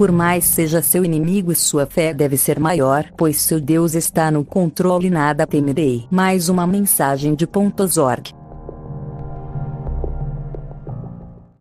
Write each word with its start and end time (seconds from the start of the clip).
por 0.00 0.10
mais 0.10 0.46
seja 0.46 0.80
seu 0.80 1.04
inimigo, 1.04 1.54
sua 1.54 1.84
fé 1.84 2.14
deve 2.14 2.34
ser 2.38 2.58
maior, 2.58 3.04
pois 3.18 3.38
seu 3.38 3.60
Deus 3.60 3.94
está 3.94 4.30
no 4.30 4.42
controle 4.42 5.08
e 5.08 5.10
nada 5.10 5.46
temerei. 5.46 6.06
Mais 6.10 6.48
uma 6.48 6.66
mensagem 6.66 7.34
de 7.34 7.46
pontos 7.46 7.98
org. 7.98 8.32